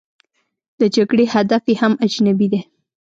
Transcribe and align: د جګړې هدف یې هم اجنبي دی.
د 0.79 0.81
جګړې 0.95 1.25
هدف 1.35 1.63
یې 1.69 1.75
هم 1.81 1.93
اجنبي 2.05 2.47
دی. 2.51 2.61